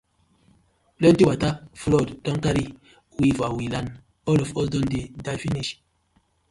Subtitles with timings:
[0.97, 1.49] Plenti wata
[1.81, 2.65] flood don karry
[3.19, 3.89] we for we land,
[4.29, 5.69] all of us don dey die finish.